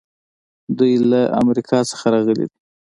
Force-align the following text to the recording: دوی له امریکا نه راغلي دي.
دوی 0.77 0.93
له 1.11 1.21
امریکا 1.41 1.77
نه 1.89 2.05
راغلي 2.13 2.35
دي. 2.49 2.57